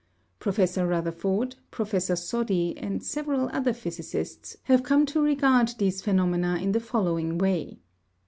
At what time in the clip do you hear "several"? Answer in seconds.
3.03-3.49